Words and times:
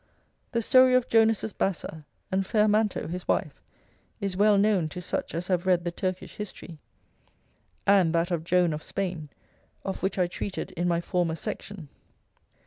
The 0.51 0.63
story 0.63 0.95
of 0.95 1.07
Jonuses 1.07 1.53
Bassa, 1.53 2.03
and 2.31 2.43
fair 2.43 2.67
Manto 2.67 3.05
his 3.07 3.27
wife, 3.27 3.61
is 4.19 4.35
well 4.35 4.57
known 4.57 4.89
to 4.89 4.99
such 4.99 5.35
as 5.35 5.47
have 5.47 5.67
read 5.67 5.83
the 5.85 5.91
Turkish 5.91 6.37
history; 6.37 6.79
and 7.85 8.11
that 8.15 8.31
of 8.31 8.43
Joan 8.43 8.73
of 8.73 8.81
Spain, 8.81 9.29
of 9.85 10.01
which 10.01 10.17
I 10.17 10.25
treated 10.25 10.71
in 10.71 10.87
my 10.87 11.01
former 11.01 11.35
section. 11.35 11.87